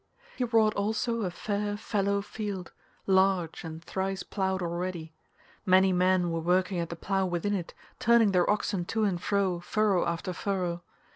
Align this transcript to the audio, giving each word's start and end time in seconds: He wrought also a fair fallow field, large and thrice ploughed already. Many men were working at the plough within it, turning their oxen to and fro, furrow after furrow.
He 0.35 0.45
wrought 0.45 0.73
also 0.73 1.21
a 1.21 1.29
fair 1.29 1.77
fallow 1.77 2.23
field, 2.23 2.71
large 3.05 3.63
and 3.63 3.83
thrice 3.83 4.23
ploughed 4.23 4.63
already. 4.63 5.13
Many 5.63 5.93
men 5.93 6.31
were 6.31 6.39
working 6.39 6.79
at 6.79 6.89
the 6.89 6.95
plough 6.95 7.27
within 7.27 7.53
it, 7.53 7.75
turning 7.99 8.31
their 8.31 8.49
oxen 8.49 8.83
to 8.85 9.03
and 9.03 9.21
fro, 9.21 9.59
furrow 9.59 10.07
after 10.07 10.33
furrow. 10.33 10.81